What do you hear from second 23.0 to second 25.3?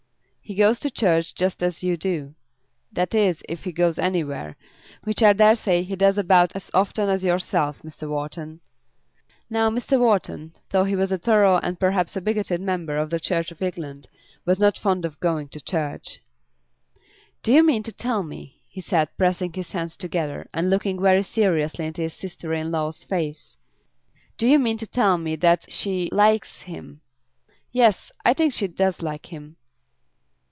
face; "do you mean to tell